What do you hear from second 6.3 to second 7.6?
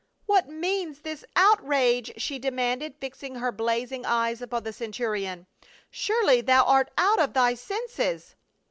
thou art out of thy